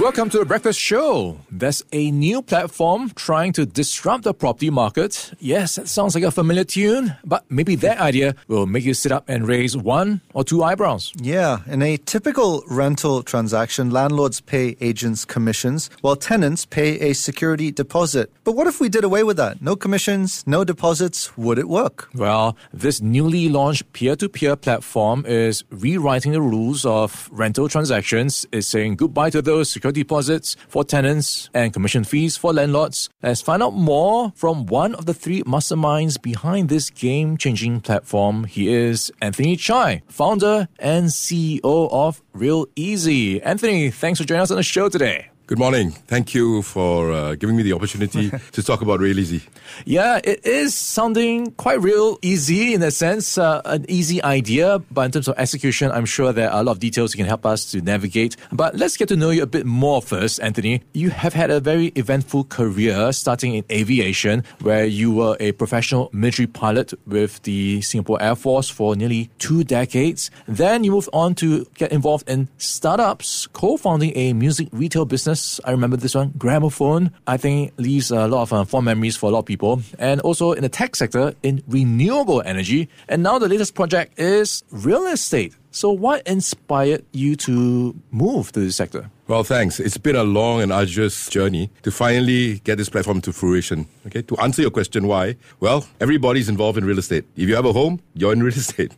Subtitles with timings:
[0.00, 1.40] Welcome to the Breakfast Show.
[1.50, 5.32] There's a new platform trying to disrupt the property market.
[5.40, 9.10] Yes, that sounds like a familiar tune, but maybe that idea will make you sit
[9.10, 11.12] up and raise one or two eyebrows.
[11.20, 17.72] Yeah, in a typical rental transaction, landlords pay agents commissions while tenants pay a security
[17.72, 18.30] deposit.
[18.44, 19.60] But what if we did away with that?
[19.60, 21.36] No commissions, no deposits.
[21.36, 22.08] Would it work?
[22.14, 28.46] Well, this newly launched peer to peer platform is rewriting the rules of rental transactions.
[28.52, 33.08] It's saying goodbye to those security deposits for tenants and commission fees for landlords.
[33.22, 38.44] Let's find out more from one of the three masterminds behind this game changing platform.
[38.44, 43.42] He is Anthony Chai, founder and CEO of Real Easy.
[43.42, 45.30] Anthony, thanks for joining us on the show today.
[45.48, 45.92] Good morning.
[45.92, 49.40] Thank you for uh, giving me the opportunity to talk about RealEzy.
[49.86, 55.06] Yeah, it is sounding quite real easy in a sense, uh, an easy idea, but
[55.06, 57.46] in terms of execution, I'm sure there are a lot of details you can help
[57.46, 58.36] us to navigate.
[58.52, 60.82] But let's get to know you a bit more first, Anthony.
[60.92, 66.10] You have had a very eventful career starting in aviation, where you were a professional
[66.12, 70.30] military pilot with the Singapore Air Force for nearly two decades.
[70.46, 75.37] Then you moved on to get involved in startups, co founding a music retail business
[75.64, 77.10] I remember this one, Gramophone.
[77.26, 79.82] I think leaves a lot of uh, fond memories for a lot of people.
[79.98, 82.88] And also in the tech sector, in renewable energy.
[83.08, 85.54] And now the latest project is real estate.
[85.70, 89.10] So, what inspired you to move to this sector?
[89.28, 89.78] Well, thanks.
[89.78, 93.86] It's been a long and arduous journey to finally get this platform to fruition.
[94.06, 95.36] Okay, to answer your question, why?
[95.60, 97.26] Well, everybody's involved in real estate.
[97.36, 98.92] If you have a home, you're in real estate.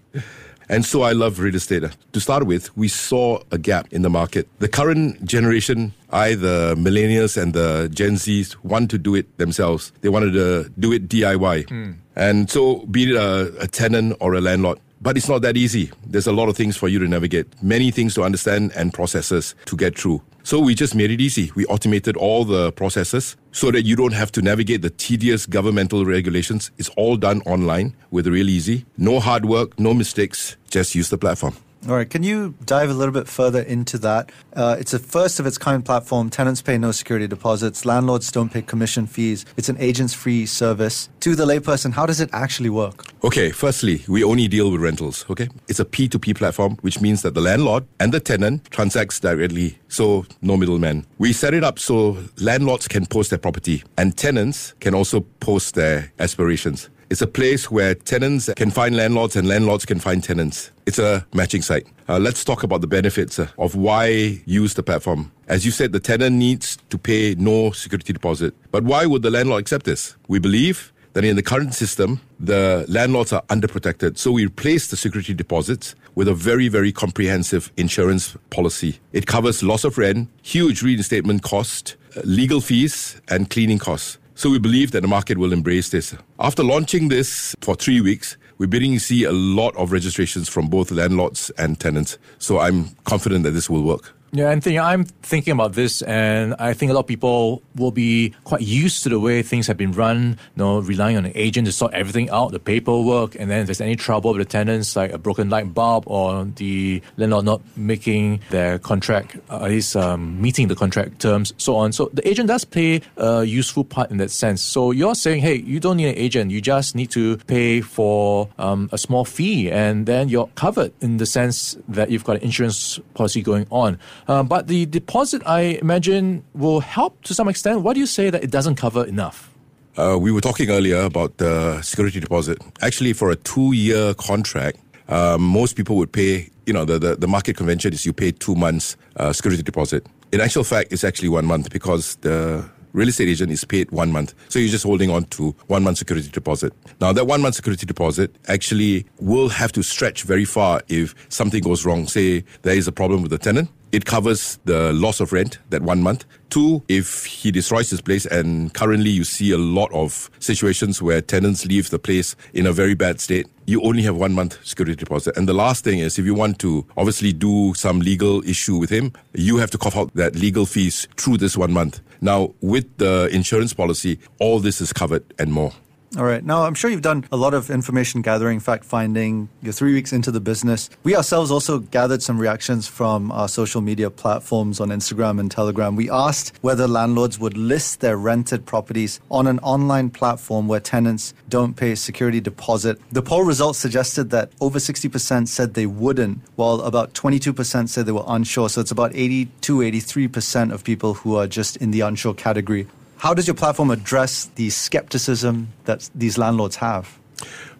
[0.71, 1.83] And so I love real estate.
[2.13, 4.47] To start with, we saw a gap in the market.
[4.61, 9.93] The current generation, I, the millennials and the Gen Zs, want to do it themselves.
[10.03, 11.67] They wanted to do it DIY.
[11.67, 11.97] Mm.
[12.15, 15.91] And so, be it a, a tenant or a landlord, but it's not that easy.
[16.07, 19.55] There's a lot of things for you to navigate, many things to understand and processes
[19.67, 20.23] to get through.
[20.43, 21.53] So we just made it easy.
[21.55, 26.05] We automated all the processes so that you don't have to navigate the tedious governmental
[26.05, 26.71] regulations.
[26.79, 28.85] It's all done online with RealEzy.
[28.97, 30.57] No hard work, no mistakes.
[30.71, 31.57] Just use the platform.
[31.89, 34.31] All right, can you dive a little bit further into that?
[34.53, 36.29] Uh, it's a first of its kind platform.
[36.29, 37.87] Tenants pay no security deposits.
[37.87, 39.47] Landlords don't pay commission fees.
[39.57, 41.09] It's an agents free service.
[41.21, 43.07] To the layperson, how does it actually work?
[43.25, 45.25] Okay, firstly, we only deal with rentals.
[45.31, 49.79] Okay, it's a P2P platform, which means that the landlord and the tenant transacts directly,
[49.89, 51.07] so no middleman.
[51.17, 55.77] We set it up so landlords can post their property and tenants can also post
[55.77, 56.91] their aspirations.
[57.11, 60.71] It's a place where tenants can find landlords and landlords can find tenants.
[60.87, 61.89] It's a matching site.
[62.09, 65.33] Uh, let's talk about the benefits uh, of why use the platform.
[65.49, 68.55] As you said, the tenant needs to pay no security deposit.
[68.71, 70.15] But why would the landlord accept this?
[70.29, 74.17] We believe that in the current system, the landlords are underprotected.
[74.17, 79.01] So we replace the security deposits with a very, very comprehensive insurance policy.
[79.13, 84.19] It covers loss of rent, huge reinstatement cost, uh, legal fees, and cleaning costs.
[84.41, 86.15] So we believe that the market will embrace this.
[86.39, 90.69] After launching this for three weeks, we're beginning to see a lot of registrations from
[90.69, 92.17] both landlords and tenants.
[92.39, 94.15] So I'm confident that this will work.
[94.33, 98.33] Yeah, Anthony, I'm thinking about this, and I think a lot of people will be
[98.45, 101.67] quite used to the way things have been run, you know, relying on an agent
[101.67, 104.95] to sort everything out, the paperwork, and then if there's any trouble with the tenants,
[104.95, 109.97] like a broken light bulb or the landlord not making their contract, uh, at least
[109.97, 111.91] um, meeting the contract terms, so on.
[111.91, 114.63] So the agent does play a useful part in that sense.
[114.63, 118.49] So you're saying, hey, you don't need an agent, you just need to pay for
[118.59, 122.43] um, a small fee, and then you're covered in the sense that you've got an
[122.43, 123.99] insurance policy going on.
[124.29, 127.83] Um, but the deposit, I imagine, will help to some extent.
[127.83, 129.51] Why do you say that it doesn't cover enough?
[129.97, 132.59] Uh, we were talking earlier about the security deposit.
[132.81, 134.79] Actually, for a two-year contract,
[135.09, 136.49] um, most people would pay.
[136.67, 140.07] You know, the, the, the, market convention is you pay two months uh, security deposit.
[140.31, 144.13] In actual fact, it's actually one month because the real estate agent is paid one
[144.13, 144.35] month.
[144.49, 146.73] So you're just holding on to one month security deposit.
[147.01, 151.63] Now, that one month security deposit actually will have to stretch very far if something
[151.63, 152.07] goes wrong.
[152.07, 155.83] Say there is a problem with the tenant it covers the loss of rent that
[155.83, 156.25] one month.
[156.49, 161.21] Two, if he destroys his place, and currently you see a lot of situations where
[161.21, 164.97] tenants leave the place in a very bad state, you only have one month security
[164.97, 165.37] deposit.
[165.37, 168.91] And the last thing is if you want to obviously do some legal issue with
[168.91, 172.01] him, you have to cough out that legal fees through this one month.
[172.21, 175.73] Now, with the insurance policy, all this is covered and more.
[176.17, 176.45] All right.
[176.45, 179.49] Now, I'm sure you've done a lot of information gathering, fact finding.
[179.63, 180.91] You're three weeks into the business.
[181.05, 185.95] We ourselves also gathered some reactions from our social media platforms on Instagram and Telegram.
[185.95, 191.33] We asked whether landlords would list their rented properties on an online platform where tenants
[191.49, 192.99] don't pay security deposit.
[193.13, 198.11] The poll results suggested that over 60% said they wouldn't, while about 22% said they
[198.11, 198.69] were unsure.
[198.69, 202.89] So it's about 82, 83% of people who are just in the unsure category.
[203.21, 207.19] How does your platform address the skepticism that these landlords have?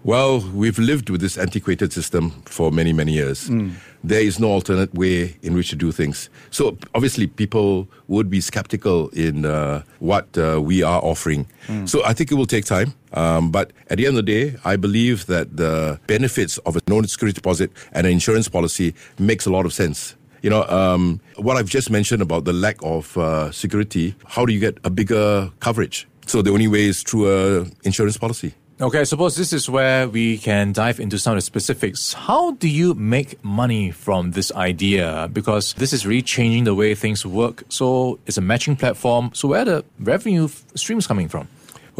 [0.05, 3.49] Well, we've lived with this antiquated system for many, many years.
[3.49, 3.73] Mm.
[4.05, 6.29] There is no alternate way in which to do things.
[6.51, 11.47] So, obviously, people would be skeptical in uh, what uh, we are offering.
[11.69, 11.89] Mm.
[11.89, 12.93] So, I think it will take time.
[13.15, 16.81] Um, but at the end of the day, I believe that the benefits of a
[16.87, 21.21] no security deposit and an insurance policy makes a lot of sense you know, um,
[21.37, 24.91] what I've just mentioned about the lack of uh, security, how do you get a
[24.91, 26.07] bigger coverage?
[26.27, 28.55] So the only way is through a insurance policy.
[28.81, 32.15] Okay, I suppose this is where we can dive into some of the specifics.
[32.15, 35.29] How do you make money from this idea?
[35.31, 37.65] Because this is really changing the way things work.
[37.69, 39.33] So it's a matching platform.
[39.35, 41.47] So where the revenue streams coming from?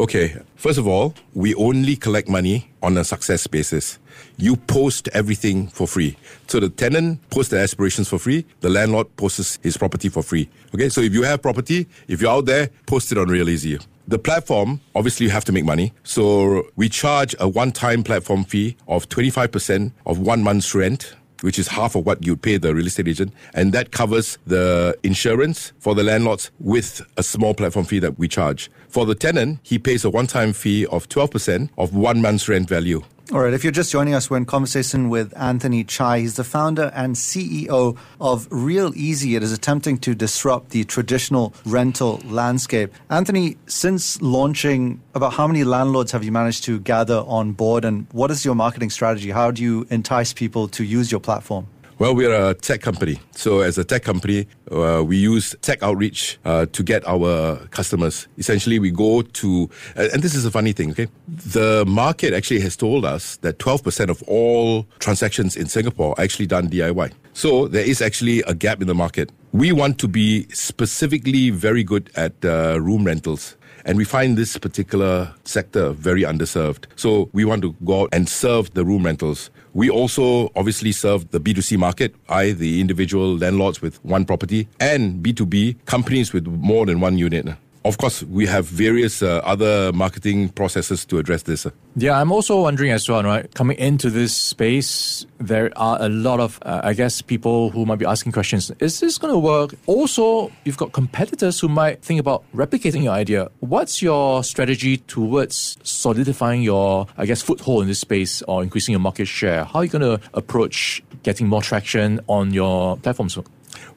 [0.01, 3.99] Okay, first of all, we only collect money on a success basis.
[4.35, 6.17] You post everything for free.
[6.47, 10.49] So the tenant posts their aspirations for free, the landlord posts his property for free.
[10.73, 13.79] Okay, so if you have property, if you're out there, post it on RealEzy.
[14.07, 15.93] The platform, obviously, you have to make money.
[16.03, 21.59] So we charge a one time platform fee of 25% of one month's rent which
[21.59, 23.33] is half of what you'd pay the real estate agent.
[23.53, 28.27] And that covers the insurance for the landlords with a small platform fee that we
[28.27, 28.71] charge.
[28.89, 32.67] For the tenant, he pays a one time fee of 12% of one month's rent
[32.69, 33.03] value.
[33.33, 36.19] All right, if you're just joining us, we're in conversation with Anthony Chai.
[36.19, 39.37] He's the founder and CEO of RealEzy.
[39.37, 42.93] It is attempting to disrupt the traditional rental landscape.
[43.09, 48.05] Anthony, since launching, about how many landlords have you managed to gather on board, and
[48.11, 49.31] what is your marketing strategy?
[49.31, 51.67] How do you entice people to use your platform?
[52.01, 53.19] Well, we're a tech company.
[53.35, 58.27] So, as a tech company, uh, we use tech outreach uh, to get our customers.
[58.39, 61.09] Essentially, we go to, and this is a funny thing, okay?
[61.27, 66.47] The market actually has told us that 12% of all transactions in Singapore are actually
[66.47, 67.13] done DIY.
[67.33, 69.31] So, there is actually a gap in the market.
[69.51, 73.55] We want to be specifically very good at uh, room rentals.
[73.85, 76.85] And we find this particular sector very underserved.
[76.95, 79.49] So we want to go out and serve the room rentals.
[79.73, 85.23] We also obviously serve the B2C market, I, the individual landlords with one property, and
[85.23, 87.47] B2B companies with more than one unit.
[87.83, 91.65] Of course, we have various uh, other marketing processes to address this.
[91.95, 93.51] Yeah, I'm also wondering as well, right?
[93.55, 97.97] Coming into this space, there are a lot of, uh, I guess, people who might
[97.97, 98.71] be asking questions.
[98.79, 99.73] Is this going to work?
[99.87, 103.49] Also, you've got competitors who might think about replicating your idea.
[103.61, 108.99] What's your strategy towards solidifying your, I guess, foothold in this space or increasing your
[108.99, 109.63] market share?
[109.63, 113.39] How are you going to approach getting more traction on your platforms?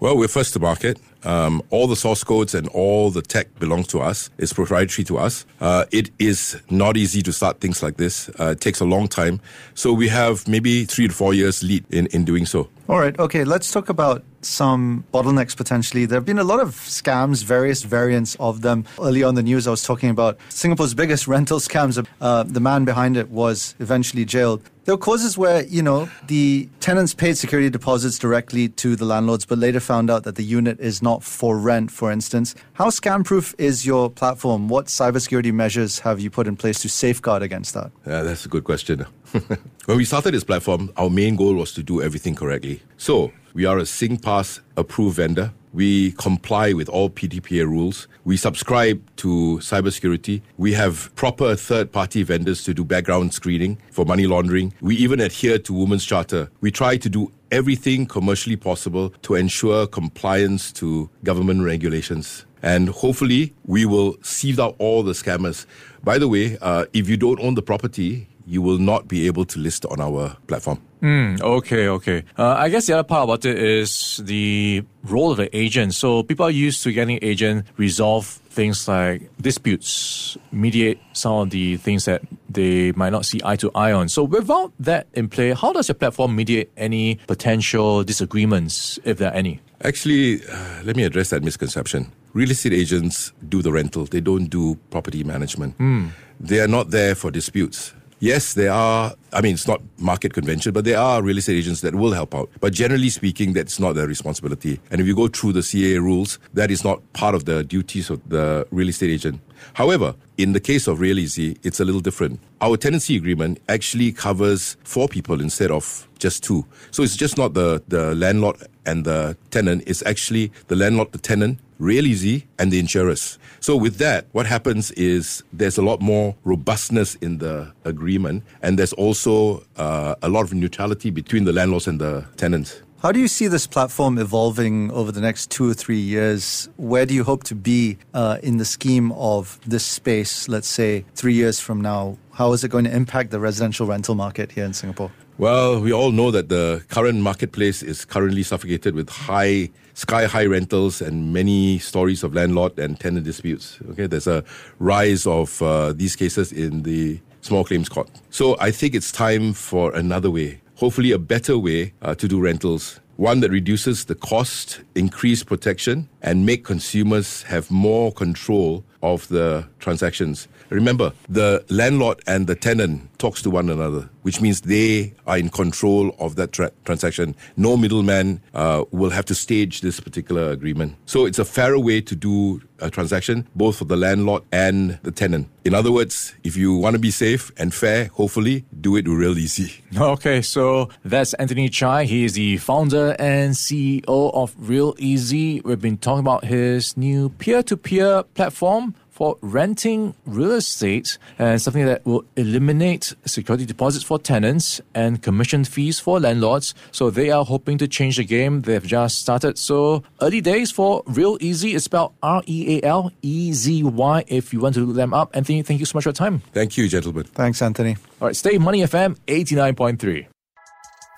[0.00, 0.98] Well, we're first to market.
[1.24, 4.30] Um, all the source codes and all the tech belongs to us.
[4.38, 5.46] It's proprietary to us.
[5.60, 8.28] Uh, it is not easy to start things like this.
[8.38, 9.40] Uh, it takes a long time.
[9.74, 12.68] So we have maybe three to four years lead in, in doing so.
[12.88, 13.18] All right.
[13.18, 13.44] Okay.
[13.44, 16.06] Let's talk about some bottlenecks potentially.
[16.06, 18.84] There have been a lot of scams, various variants of them.
[19.00, 22.04] Early on the news, I was talking about Singapore's biggest rental scams.
[22.20, 24.62] Uh, the man behind it was eventually jailed.
[24.84, 29.46] There were causes where, you know, the tenants paid security deposits directly to the landlords,
[29.46, 32.54] but later found out that the unit is not for rent, for instance.
[32.74, 34.68] How scam proof is your platform?
[34.68, 37.92] What cybersecurity measures have you put in place to safeguard against that?
[38.06, 39.06] Yeah, that's a good question.
[39.86, 42.82] when we started this platform, our main goal was to do everything correctly.
[42.98, 45.52] So, we are a SingPass approved vendor.
[45.72, 48.08] We comply with all PDPA rules.
[48.24, 50.42] We subscribe to cybersecurity.
[50.56, 54.74] We have proper third party vendors to do background screening for money laundering.
[54.80, 56.50] We even adhere to Women's Charter.
[56.60, 62.46] We try to do everything commercially possible to ensure compliance to government regulations.
[62.62, 65.66] And hopefully, we will sieve out all the scammers.
[66.02, 69.44] By the way, uh, if you don't own the property, you will not be able
[69.46, 70.80] to list on our platform.
[71.02, 72.24] Mm, okay, okay.
[72.38, 75.92] Uh, I guess the other part about it is the role of the agent.
[75.94, 81.76] So people are used to getting agent resolve things like disputes, mediate some of the
[81.76, 84.08] things that they might not see eye to eye on.
[84.08, 89.30] So without that in play, how does your platform mediate any potential disagreements, if there
[89.30, 89.60] are any?
[89.82, 92.12] Actually, uh, let me address that misconception.
[92.32, 95.76] Real estate agents do the rental; they don't do property management.
[95.78, 96.10] Mm.
[96.40, 99.14] They are not there for disputes Yes, there are.
[99.32, 102.34] I mean, it's not market convention, but there are real estate agents that will help
[102.34, 102.48] out.
[102.60, 104.80] But generally speaking, that's not their responsibility.
[104.90, 108.10] And if you go through the CEA rules, that is not part of the duties
[108.10, 109.40] of the real estate agent.
[109.74, 112.40] However, in the case of RealEzy, it's a little different.
[112.60, 116.64] Our tenancy agreement actually covers four people instead of just two.
[116.90, 118.56] So it's just not the, the landlord
[118.86, 123.38] and the tenant, is actually the landlord, the tenant, RealEzy, and the insurers.
[123.60, 128.78] So with that, what happens is there's a lot more robustness in the agreement, and
[128.78, 132.82] there's also uh, a lot of neutrality between the landlords and the tenants.
[133.04, 136.70] How do you see this platform evolving over the next two or three years?
[136.78, 141.04] Where do you hope to be uh, in the scheme of this space, let's say
[141.14, 142.16] three years from now?
[142.32, 145.12] How is it going to impact the residential rental market here in Singapore?
[145.36, 150.46] Well, we all know that the current marketplace is currently suffocated with high, sky high
[150.46, 153.78] rentals and many stories of landlord and tenant disputes.
[153.90, 154.44] Okay, there's a
[154.78, 158.08] rise of uh, these cases in the small claims court.
[158.30, 162.40] So I think it's time for another way hopefully a better way uh, to do
[162.40, 163.00] rentals.
[163.16, 169.66] One that reduces the cost, increase protection, and make consumers have more control of the
[169.78, 170.48] transactions.
[170.70, 175.50] Remember, the landlord and the tenant talks to one another, which means they are in
[175.50, 177.36] control of that tra- transaction.
[177.56, 180.96] No middleman uh, will have to stage this particular agreement.
[181.04, 185.10] So it's a fairer way to do a transaction, both for the landlord and the
[185.10, 185.48] tenant.
[185.64, 189.38] In other words, if you want to be safe and fair, hopefully do it real
[189.38, 189.80] easy.
[189.96, 192.04] Okay, so that's Anthony Chai.
[192.04, 194.02] He is the founder and CEO
[194.34, 195.62] of RealEzy.
[195.64, 201.86] We've been talking about his new peer-to-peer platform for renting real estate and uh, something
[201.86, 206.74] that will eliminate security deposits for tenants and commission fees for landlords.
[206.90, 208.62] So they are hoping to change the game.
[208.62, 209.56] They've just started.
[209.56, 214.52] So early days for RealEzy It's spelled R E A L E Z Y if
[214.52, 215.30] you want to look them up.
[215.32, 216.40] Anthony, thank you so much for your time.
[216.52, 217.24] Thank you, gentlemen.
[217.24, 217.96] Thanks, Anthony.
[218.20, 220.26] All right, stay Money FM 89.3.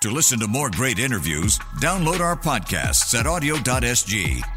[0.01, 4.56] To listen to more great interviews, download our podcasts at awedio.sg